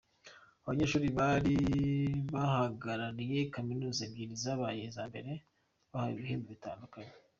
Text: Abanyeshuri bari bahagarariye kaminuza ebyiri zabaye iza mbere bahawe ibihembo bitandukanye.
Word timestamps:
Abanyeshuri 0.63 1.07
bari 1.19 1.57
bahagarariye 2.33 3.39
kaminuza 3.55 3.99
ebyiri 4.07 4.35
zabaye 4.43 4.79
iza 4.89 5.03
mbere 5.11 5.31
bahawe 5.91 6.11
ibihembo 6.15 6.47
bitandukanye. 6.55 7.13